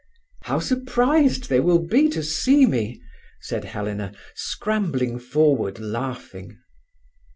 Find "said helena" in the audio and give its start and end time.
3.39-4.13